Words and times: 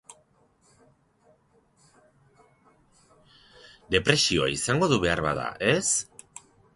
Depresioa 3.97 4.47
izango 4.55 4.89
du 4.95 4.99
beharbada, 5.07 5.45
ez? 5.73 5.87